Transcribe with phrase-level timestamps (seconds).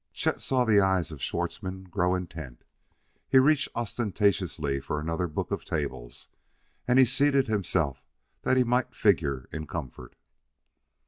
[0.13, 2.63] Chet saw the eyes of Schwartzmann grow intent.
[3.29, 6.27] He reached ostentatiously for another book of tables,
[6.87, 8.03] and he seated himself
[8.41, 10.15] that he might figure in comfort.